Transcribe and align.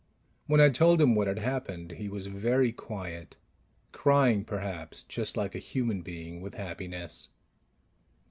When 0.47 0.59
I 0.59 0.69
told 0.69 0.99
him 0.99 1.13
what 1.13 1.27
had 1.27 1.37
happened, 1.37 1.91
he 1.91 2.09
was 2.09 2.25
very 2.25 2.71
quiet; 2.71 3.35
crying, 3.91 4.43
perhaps, 4.43 5.03
just 5.03 5.37
like 5.37 5.53
a 5.53 5.59
human 5.59 6.01
being, 6.01 6.41
with 6.41 6.55
happiness. 6.55 7.29